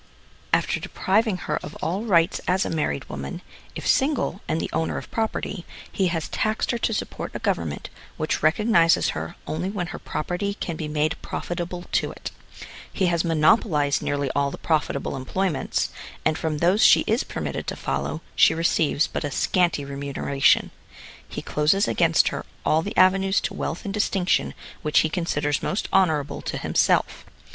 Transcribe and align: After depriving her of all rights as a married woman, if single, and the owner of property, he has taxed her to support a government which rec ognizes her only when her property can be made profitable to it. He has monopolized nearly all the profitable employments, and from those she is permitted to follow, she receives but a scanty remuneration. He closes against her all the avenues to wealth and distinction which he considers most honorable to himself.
After 0.51 0.79
depriving 0.79 1.37
her 1.45 1.57
of 1.57 1.75
all 1.79 2.05
rights 2.05 2.41
as 2.47 2.65
a 2.65 2.71
married 2.71 3.05
woman, 3.07 3.43
if 3.75 3.85
single, 3.87 4.41
and 4.47 4.59
the 4.59 4.69
owner 4.73 4.97
of 4.97 5.11
property, 5.11 5.63
he 5.91 6.07
has 6.07 6.27
taxed 6.29 6.71
her 6.71 6.79
to 6.79 6.91
support 6.91 7.29
a 7.35 7.45
government 7.45 7.91
which 8.17 8.41
rec 8.41 8.55
ognizes 8.57 9.09
her 9.11 9.35
only 9.45 9.69
when 9.69 9.85
her 9.93 9.99
property 9.99 10.55
can 10.55 10.75
be 10.75 10.87
made 10.87 11.21
profitable 11.21 11.85
to 11.91 12.09
it. 12.09 12.31
He 12.91 13.05
has 13.13 13.23
monopolized 13.23 14.01
nearly 14.01 14.31
all 14.35 14.49
the 14.49 14.57
profitable 14.57 15.15
employments, 15.15 15.89
and 16.25 16.35
from 16.35 16.57
those 16.57 16.83
she 16.83 17.01
is 17.01 17.23
permitted 17.23 17.67
to 17.67 17.75
follow, 17.75 18.21
she 18.35 18.55
receives 18.55 19.05
but 19.05 19.23
a 19.23 19.29
scanty 19.29 19.85
remuneration. 19.85 20.71
He 21.29 21.43
closes 21.43 21.87
against 21.87 22.29
her 22.29 22.43
all 22.65 22.81
the 22.81 22.97
avenues 22.97 23.39
to 23.41 23.53
wealth 23.53 23.85
and 23.85 23.93
distinction 23.93 24.55
which 24.81 25.01
he 25.01 25.09
considers 25.09 25.61
most 25.61 25.87
honorable 25.93 26.41
to 26.41 26.57
himself. 26.57 27.23